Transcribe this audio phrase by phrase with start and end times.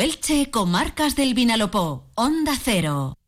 [0.00, 3.19] Elche, Comarcas del Vinalopó, Onda Cero.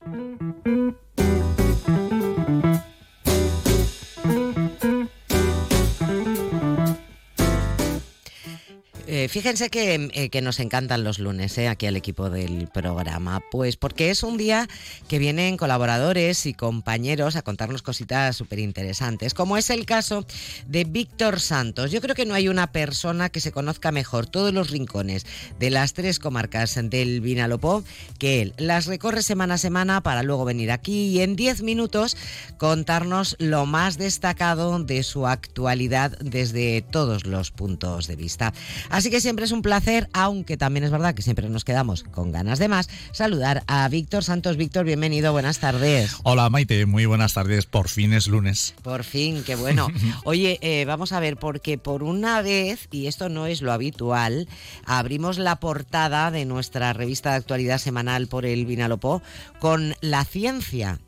[9.23, 13.41] Eh, fíjense que, eh, que, nos encantan los lunes, eh, aquí al equipo del programa,
[13.53, 14.69] pues porque es un día
[15.07, 20.27] que vienen colaboradores y compañeros a contarnos cositas súper interesantes, como es el caso
[20.67, 21.93] de Víctor Santos.
[21.93, 25.25] Yo creo que no hay una persona que se conozca mejor todos los rincones
[25.61, 27.85] de las tres comarcas del Vinalopó
[28.19, 28.55] que él.
[28.57, 32.17] Las recorre semana a semana para luego venir aquí y en 10 minutos
[32.59, 38.53] contarnos lo más destacado de su actualidad desde todos los puntos de vista.
[38.91, 42.33] Así que siempre es un placer, aunque también es verdad que siempre nos quedamos con
[42.33, 44.57] ganas de más, saludar a Víctor Santos.
[44.57, 46.17] Víctor, bienvenido, buenas tardes.
[46.23, 48.75] Hola Maite, muy buenas tardes, por fin es lunes.
[48.81, 49.89] Por fin, qué bueno.
[50.25, 54.49] Oye, eh, vamos a ver, porque por una vez, y esto no es lo habitual,
[54.87, 59.21] abrimos la portada de nuestra revista de actualidad semanal por el Vinalopó
[59.59, 61.01] con la ciencia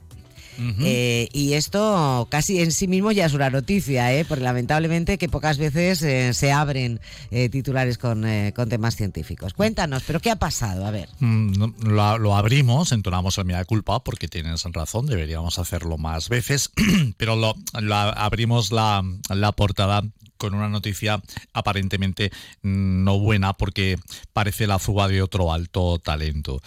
[0.81, 4.25] eh, y esto casi en sí mismo ya es una noticia, ¿eh?
[4.25, 8.25] porque lamentablemente que pocas veces eh, se abren eh, titulares con,
[8.55, 9.55] con, temas científicos.
[9.55, 10.87] Cuéntanos, ¿pero qué ha pasado?
[10.87, 11.09] A ver.
[11.21, 16.71] Mm, lo, lo, abrimos, entonamos la mea culpa, porque tienes razón, deberíamos hacerlo más veces,
[17.17, 20.03] pero lo, lo abrimos la, la portada
[20.45, 21.23] con una noticia
[21.55, 23.97] aparentemente no buena porque
[24.35, 26.61] parece la fuga de otro alto talento.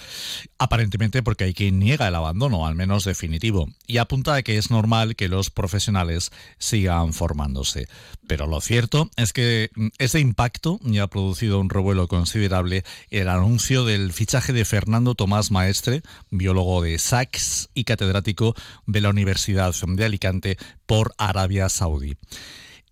[0.57, 4.71] Aparentemente porque hay quien niega el abandono, al menos definitivo, y apunta a que es
[4.71, 7.87] normal que los profesionales sigan formándose.
[8.25, 13.85] Pero lo cierto es que ese impacto ya ha producido un revuelo considerable el anuncio
[13.85, 18.55] del fichaje de Fernando Tomás Maestre, biólogo de SACS y catedrático
[18.87, 22.17] de la Universidad de Alicante por Arabia Saudí.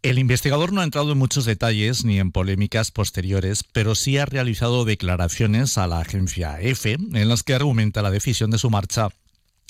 [0.06, 4.28] El investigador no ha entrado en muchos detalles ni en polémicas posteriores, pero sí ha
[4.28, 9.10] realizado declaraciones a la agencia EFE en las que argumenta la decisión de su marcha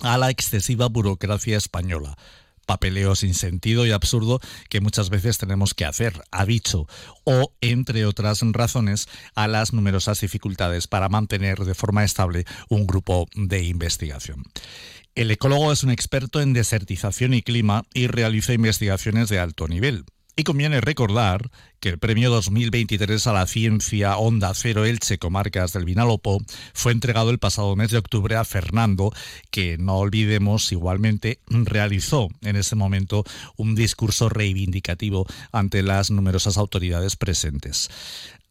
[0.02, 2.17] a la excesiva burocracia española.
[2.66, 6.85] Papeleo sin sentido y absurdo que muchas veces tenemos que hacer, ha dicho,
[7.24, 13.29] o, entre otras razones, a las numerosas dificultades para mantener de forma estable un grupo
[13.35, 14.44] de investigación.
[15.16, 20.03] El ecólogo es un experto en desertización y clima y realiza investigaciones de alto nivel.
[20.38, 25.85] Y conviene recordar que el premio 2023 a la ciencia Onda Cero Elche Comarcas del
[25.85, 29.13] Vinalopó fue entregado el pasado mes de octubre a Fernando,
[29.50, 33.24] que no olvidemos igualmente realizó en ese momento
[33.56, 37.90] un discurso reivindicativo ante las numerosas autoridades presentes.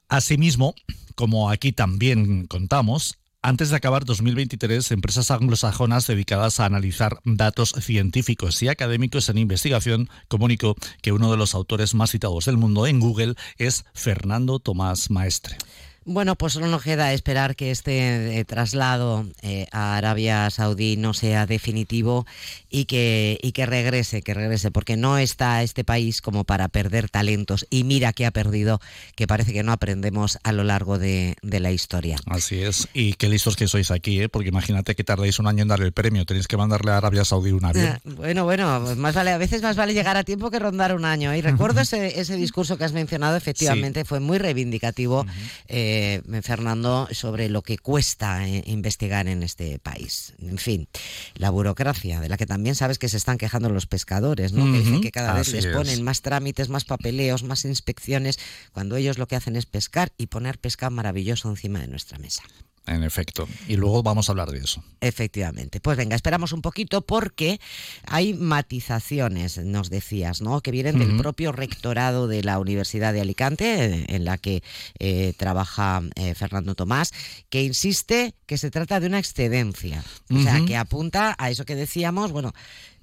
[0.08, 0.74] Asimismo,
[1.16, 8.62] como aquí también contamos, antes de acabar 2023, empresas anglosajonas dedicadas a analizar datos científicos
[8.62, 13.00] y académicos en investigación comunicó que uno de los autores más citados del mundo en
[13.00, 15.58] Google es Fernando Tomás Maestre.
[16.06, 21.14] Bueno, pues solo nos queda esperar que este eh, traslado eh, a Arabia Saudí no
[21.14, 22.26] sea definitivo
[22.68, 27.08] y que, y que regrese, que regrese, porque no está este país como para perder
[27.08, 27.66] talentos.
[27.70, 28.80] Y mira que ha perdido,
[29.14, 32.18] que parece que no aprendemos a lo largo de, de la historia.
[32.26, 32.88] Así es.
[32.92, 34.28] Y qué listos que sois aquí, ¿eh?
[34.28, 36.26] porque imagínate que tardéis un año en darle el premio.
[36.26, 37.98] Tenéis que mandarle a Arabia Saudí un avión.
[38.04, 41.04] Bueno, bueno, pues más vale, a veces más vale llegar a tiempo que rondar un
[41.06, 41.34] año.
[41.34, 44.06] Y recuerdo ese, ese discurso que has mencionado, efectivamente, sí.
[44.06, 45.20] fue muy reivindicativo.
[45.20, 45.93] Uh -huh.
[45.94, 50.34] Eh, Fernando, sobre lo que cuesta eh, investigar en este país.
[50.38, 50.88] En fin,
[51.34, 54.64] la burocracia, de la que también sabes que se están quejando los pescadores, ¿no?
[54.64, 54.72] Uh -huh.
[54.72, 58.38] Que dicen que cada vez les ponen más trámites, más papeleos, más inspecciones,
[58.72, 62.42] cuando ellos lo que hacen es pescar y poner pescado maravilloso encima de nuestra mesa.
[62.86, 63.48] En efecto.
[63.66, 64.84] Y luego vamos a hablar de eso.
[65.00, 65.80] Efectivamente.
[65.80, 67.58] Pues venga, esperamos un poquito porque
[68.06, 70.60] hay matizaciones, nos decías, ¿no?
[70.60, 71.06] Que vienen uh -huh.
[71.06, 74.62] del propio rectorado de la Universidad de Alicante, en la que
[74.98, 77.12] eh, trabaja eh, Fernando Tomás,
[77.48, 80.04] que insiste que se trata de una excedencia.
[80.28, 80.42] O uh -huh.
[80.44, 82.52] sea, que apunta a eso que decíamos, bueno,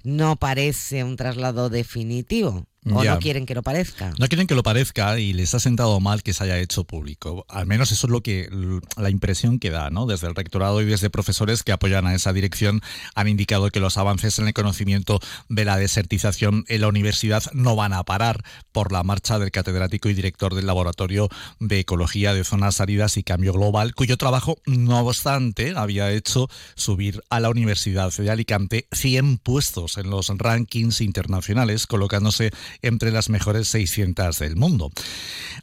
[0.04, 2.66] no parece un traslado definitivo.
[2.90, 3.14] ¿O ya.
[3.14, 4.12] no quieren que lo parezca?
[4.18, 7.46] No quieren que lo parezca y les ha sentado mal que se haya hecho público.
[7.48, 8.48] Al menos eso es lo que
[8.96, 10.06] la impresión que da, ¿no?
[10.06, 12.80] Desde el rectorado y desde profesores que apoyan a esa dirección
[13.14, 17.76] han indicado que los avances en el conocimiento de la desertización en la universidad no
[17.76, 18.42] van a parar
[18.72, 21.28] por la marcha del catedrático y director del Laboratorio
[21.60, 27.22] de Ecología de Zonas Áridas y Cambio Global, cuyo trabajo, no obstante, había hecho subir
[27.30, 33.68] a la Universidad de Alicante 100 puestos en los rankings internacionales, colocándose entre las mejores
[33.68, 34.90] 600 del mundo.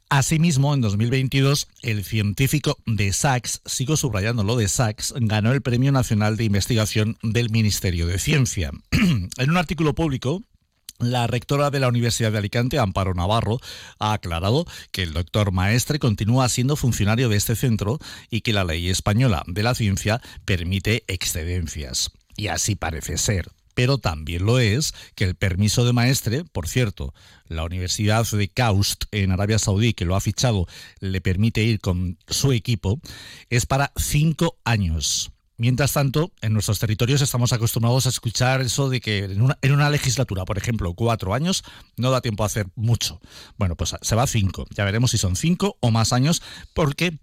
[0.09, 5.91] Asimismo, en 2022, el científico de Sachs, sigo subrayando lo de Sachs, ganó el Premio
[5.91, 8.71] Nacional de Investigación del Ministerio de Ciencia.
[8.91, 10.43] en un artículo público
[10.99, 13.59] La rectora de la Universidad de Alicante, Amparo Navarro,
[13.99, 18.65] ha aclarado que el doctor Maestre continúa siendo funcionario de este centro y que la
[18.65, 22.11] ley española de la ciencia permite excedencias.
[22.35, 27.13] Y así parece ser pero también lo es que el permiso de maestre, por cierto,
[27.47, 30.67] la Universidad de Kaust en Arabia Saudí, que lo ha fichado,
[30.99, 32.99] le permite ir con su equipo,
[33.49, 35.31] es para cinco años.
[35.55, 39.41] Mientras tanto, en nuestros territorios estamos acostumbrados a escuchar eso de que en
[39.71, 41.63] una, legislatura, por ejemplo, cuatro años,
[41.95, 43.21] no da tiempo a hacer mucho.
[43.57, 44.67] Bueno, pues se va a cinco.
[44.71, 46.41] Ya veremos si son cinco o más años,
[46.73, 47.17] porque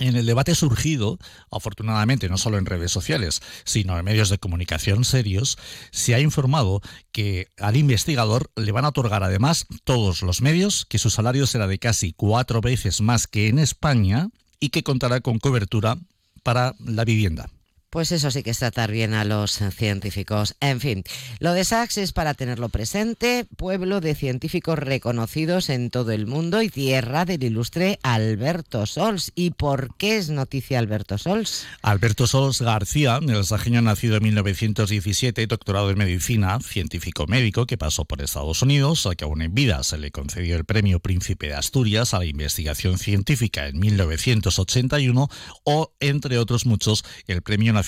[0.00, 1.18] en el debate surgido,
[1.50, 5.58] afortunadamente no solo en redes sociales, sino en medios de comunicación serios,
[5.90, 6.80] se ha informado
[7.12, 11.66] que al investigador le van a otorgar además todos los medios, que su salario será
[11.66, 14.30] de casi cuatro veces más que en España
[14.60, 15.98] y que contará con cobertura
[16.42, 17.50] para la vivienda.
[17.92, 20.56] Pues eso sí que es tratar bien a los científicos.
[20.60, 21.04] En fin,
[21.40, 26.62] lo de Sachs es para tenerlo presente, pueblo de científicos reconocidos en todo el mundo
[26.62, 29.32] y tierra del ilustre Alberto Sols.
[29.34, 31.66] ¿Y por qué es noticia Alberto Sols?
[31.82, 38.06] Alberto Sols García, el sajeño nacido en 1917, doctorado en medicina, científico médico que pasó
[38.06, 41.56] por Estados Unidos, al que aún en vida se le concedió el premio Príncipe de
[41.56, 45.28] Asturias a la investigación científica en 1981
[45.64, 47.81] o, entre otros muchos, el premio Nacional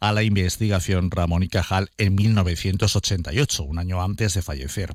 [0.00, 4.94] a la Investigación Ramón y Cajal en 1988, un año antes de fallecer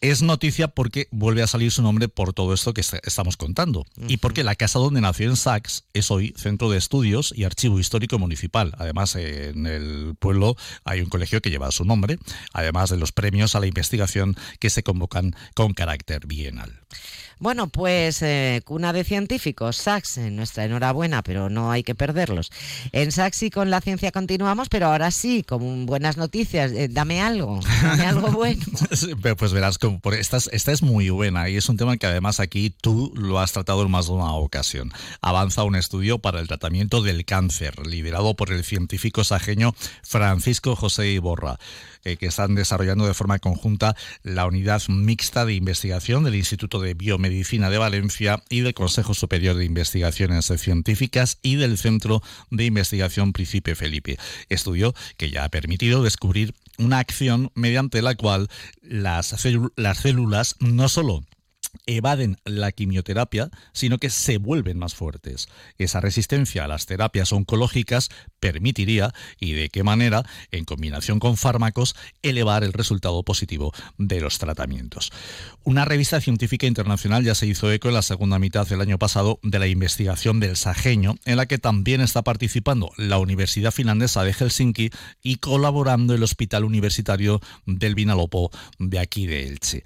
[0.00, 3.86] es noticia porque vuelve a salir su nombre por todo esto que estamos contando.
[4.08, 7.80] Y porque la casa donde nació en Sax es hoy Centro de Estudios y Archivo
[7.80, 8.74] Histórico Municipal.
[8.78, 12.18] Además, en el pueblo hay un colegio que lleva su nombre,
[12.52, 16.80] además de los premios a la investigación que se convocan con carácter bienal.
[17.38, 22.50] Bueno, pues eh, cuna de científicos, Sax, nuestra enhorabuena, pero no hay que perderlos.
[22.92, 27.20] En Sax y con la ciencia continuamos, pero ahora sí, con buenas noticias, eh, dame
[27.20, 28.64] algo, dame algo bueno.
[29.36, 32.40] pues verás, como por, esta, esta es muy buena y es un tema que además
[32.40, 34.90] aquí tú lo has tratado en más de una ocasión.
[35.20, 41.10] Avanza un estudio para el tratamiento del cáncer, liderado por el científico sajeño Francisco José
[41.10, 41.58] Iborra.
[42.06, 46.94] Eh, que están desarrollando de forma conjunta la unidad mixta de investigación del Instituto de
[47.28, 53.32] Biomedicina de Valencia y del Consejo Superior de Investigaciones Científicas y del Centro de Investigación
[53.32, 54.16] Príncipe Felipe.
[54.48, 58.48] Estudio que ya ha permitido descubrir una acción mediante la cual
[58.82, 59.34] las,
[59.76, 61.24] las células no solo
[61.86, 65.48] evaden la quimioterapia, sino que se vuelven más fuertes.
[65.78, 68.08] Esa resistencia a las terapias oncológicas
[68.40, 74.38] permitiría, y de qué manera, en combinación con fármacos, elevar el resultado positivo de los
[74.38, 75.12] tratamientos.
[75.64, 79.38] Una revista científica internacional ya se hizo eco en la segunda mitad del año pasado
[79.42, 84.32] de la investigación del Sajeño, en la que también está participando la Universidad Finlandesa de
[84.32, 84.90] Helsinki
[85.22, 89.84] y colaborando el Hospital Universitario del Vinalopó de aquí de Elche.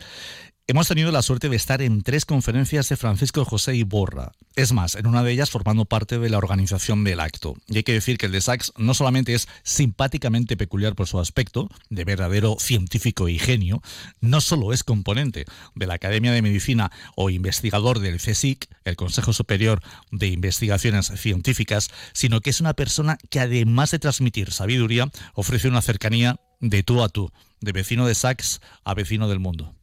[0.66, 4.30] Hemos tenido la suerte de estar en tres conferencias de Francisco José Iborra.
[4.54, 7.56] Es más, en una de ellas formando parte de la organización del acto.
[7.66, 11.18] Y hay que decir que el de Sachs no solamente es simpáticamente peculiar por su
[11.18, 13.82] aspecto, de verdadero científico y genio,
[14.20, 19.32] no solo es componente de la Academia de Medicina o investigador del CSIC, el Consejo
[19.32, 19.82] Superior
[20.12, 25.82] de Investigaciones Científicas, sino que es una persona que además de transmitir sabiduría, ofrece una
[25.82, 29.74] cercanía de tú a tú, de vecino de Sachs a vecino del mundo.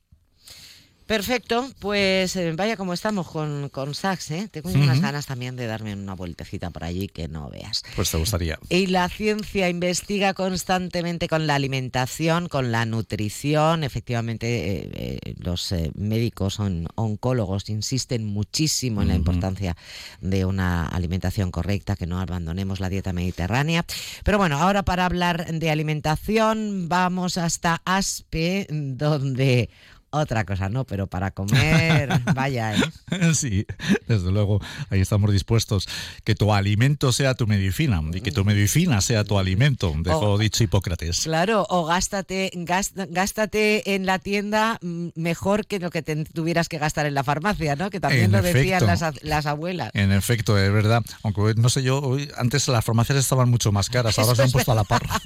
[1.07, 4.49] Perfecto, pues eh, vaya como estamos con, con Sax, ¿eh?
[4.51, 7.83] Tengo unas ganas también de darme una vueltecita por allí que no veas.
[7.95, 8.59] Pues te gustaría.
[8.67, 13.85] Y la ciencia investiga constantemente con la alimentación, con la nutrición.
[13.85, 16.59] Efectivamente, eh, eh, los médicos
[16.95, 19.77] oncólogos insisten muchísimo en la importancia
[20.19, 23.85] de una alimentación correcta, que no abandonemos la dieta mediterránea.
[24.25, 29.69] Pero bueno, ahora para hablar de alimentación, vamos hasta Aspe, donde
[30.09, 33.33] otra cosa no, pero para comer, vaya, ¿eh?
[33.33, 33.65] Sí,
[34.07, 35.87] desde luego, ahí estamos dispuestos.
[36.23, 40.63] Que tu alimento sea tu medicina y que tu medicina sea tu alimento, dejó dicho
[40.63, 41.21] Hipócrates.
[41.23, 47.05] Claro, o gástate, gástate en la tienda mm, mejor que lo que tuvieras que gastar
[47.05, 47.89] en la farmacia, ¿no?
[47.89, 48.83] Que también lo decían
[49.21, 49.91] las, abuelas.
[49.93, 51.03] En efecto, es verdad.
[51.23, 54.51] Aunque no sé yo, hoy, antes las farmacias estaban mucho más caras, ahora se han
[54.51, 55.03] puesto a la par.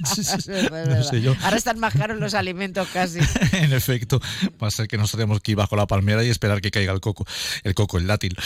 [1.42, 3.18] Ahora están más caros los alimentos casi.
[3.52, 4.20] en efecto,
[4.60, 7.00] más ser que nos tenemos que ir bajo la palmera y esperar que caiga el
[7.00, 7.24] coco,
[7.62, 8.36] el coco, el dátil.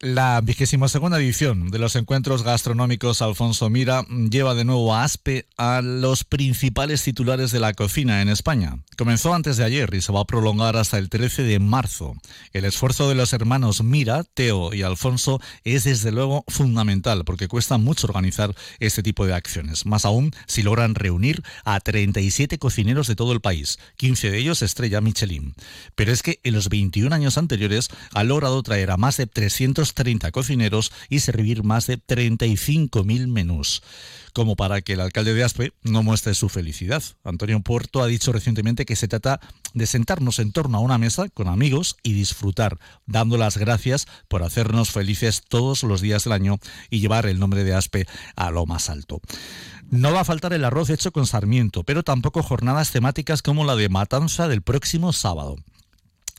[0.00, 5.46] La vigésima segunda edición de los encuentros gastronómicos Alfonso Mira lleva de nuevo a Aspe
[5.56, 8.78] a los principales titulares de la cocina en España.
[8.96, 12.14] Comenzó antes de ayer y se va a prolongar hasta el 13 de marzo.
[12.52, 17.78] El esfuerzo de los hermanos Mira, Teo y Alfonso es desde luego fundamental porque cuesta
[17.78, 23.16] mucho organizar este tipo de acciones, más aún si logran reunir a 37 cocineros de
[23.16, 25.54] todo el país, 15 de ellos estrella Michelin.
[25.94, 30.30] Pero es que en los 21 años anteriores ha logrado traer a más de 330
[30.30, 33.82] cocineros y servir más de 35.000 menús
[34.32, 37.02] como para que el alcalde de Aspe no muestre su felicidad.
[37.24, 39.40] Antonio Puerto ha dicho recientemente que se trata
[39.74, 44.42] de sentarnos en torno a una mesa con amigos y disfrutar, dando las gracias por
[44.42, 46.58] hacernos felices todos los días del año
[46.90, 49.20] y llevar el nombre de Aspe a lo más alto.
[49.90, 53.74] No va a faltar el arroz hecho con sarmiento, pero tampoco jornadas temáticas como la
[53.74, 55.49] de Matanza del próximo sábado.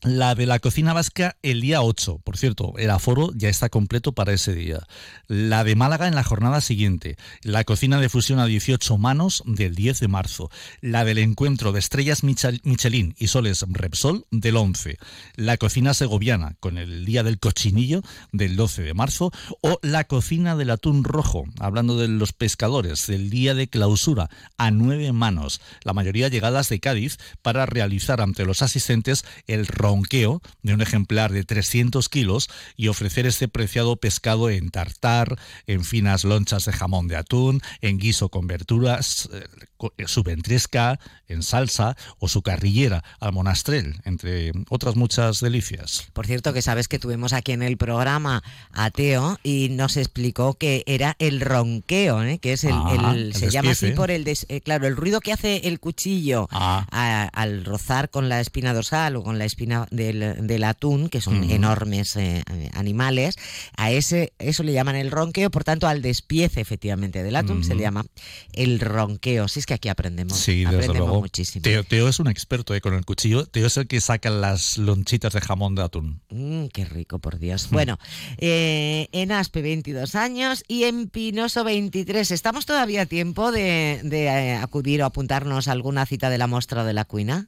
[0.03, 4.13] La de la cocina vasca el día 8, por cierto, el aforo ya está completo
[4.13, 4.79] para ese día.
[5.27, 7.17] La de Málaga en la jornada siguiente.
[7.43, 10.49] La cocina de fusión a 18 manos del 10 de marzo.
[10.81, 14.97] La del encuentro de estrellas Michelin y soles Repsol del 11.
[15.35, 19.31] La cocina segoviana con el día del cochinillo del 12 de marzo.
[19.61, 24.71] O la cocina del atún rojo, hablando de los pescadores, del día de clausura a
[24.71, 25.61] 9 manos.
[25.83, 31.31] La mayoría llegadas de Cádiz para realizar ante los asistentes el ronqueo de un ejemplar
[31.31, 37.07] de 300 kilos y ofrecer este preciado pescado en tartar, en finas lonchas de jamón
[37.07, 43.31] de atún, en guiso con verduras, eh, su ventresca, en salsa o su carrillera al
[43.33, 46.07] monastrel, entre otras muchas delicias.
[46.13, 50.53] Por cierto, que sabes que tuvimos aquí en el programa a Teo y nos explicó
[50.55, 52.37] que era el ronqueo, ¿eh?
[52.39, 54.95] que es el, Ah, el- el se llama así por el des- eh, claro, el
[54.95, 56.85] ruido que hace el cuchillo Ah.
[56.91, 61.21] a- al rozar con la espina dorsal o con la espina del, del atún, que
[61.21, 63.35] son enormes eh, animales,
[63.77, 67.75] a ese eso le llaman el ronqueo, por tanto al despiece efectivamente del atún se
[67.75, 68.05] le llama
[68.53, 69.47] el ronqueo.
[69.47, 71.21] Si es que aquí aprendemos, Sí, aprendemos luego.
[71.21, 71.63] muchísimo.
[71.63, 73.45] Teo, Teo es un experto eh, con el cuchillo.
[73.45, 76.21] Teo es el que saca las lonchitas de jamón de atún.
[76.29, 77.69] Mm, qué rico, por Dios.
[77.71, 77.97] Bueno,
[78.37, 82.31] eh, en Aspe 22 años y en Pinoso 23.
[82.31, 86.47] ¿Estamos todavía a tiempo de, de, eh, acudir o apuntarnos a alguna cita de la
[86.47, 87.47] muestra de la cuina?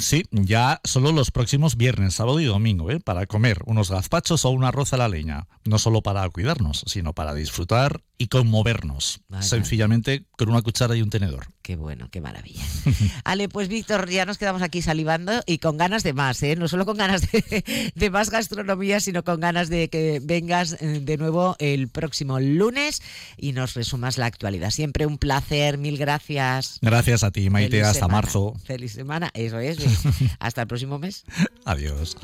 [0.00, 3.00] Sí, ya solo los próximos viernes, sábado y domingo, ¿eh?
[3.00, 5.46] para comer unos gazpachos o un arroz a la leña.
[5.64, 9.20] No solo para cuidarnos, sino para disfrutar y conmovernos.
[9.40, 11.48] Sencillamente con una cuchara y un tenedor.
[11.60, 12.62] Qué bueno, qué maravilla.
[13.24, 16.54] Ale, pues Víctor, ya nos quedamos aquí salivando y con ganas de más, ¿eh?
[16.54, 17.64] No solo con ganas de,
[17.96, 23.02] de más gastronomía, sino con ganas de que vengas eh, de nuevo el próximo lunes
[23.36, 24.70] y nos resumas la actualidad.
[24.70, 26.78] Siempre un placer, mil gracias.
[26.80, 27.70] Gracias a ti, Maite.
[27.70, 28.14] Feliz Hasta semana.
[28.14, 28.54] marzo.
[28.64, 29.78] Feliz semana, eso es.
[30.38, 31.24] Hasta el próximo mes.
[31.64, 32.16] Adiós.